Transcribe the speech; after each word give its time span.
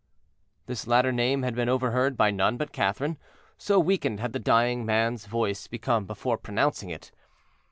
This 0.65 0.87
latter 0.87 1.11
name 1.11 1.43
had 1.43 1.53
been 1.53 1.69
overheard 1.69 2.17
by 2.17 2.31
none 2.31 2.57
but 2.57 2.71
Catherine, 2.71 3.19
so 3.55 3.79
weakened 3.79 4.19
had 4.19 4.33
the 4.33 4.39
dying 4.39 4.83
man's 4.83 5.27
voice 5.27 5.67
become 5.67 6.07
before 6.07 6.39
pronouncing 6.39 6.89
it. 6.89 7.11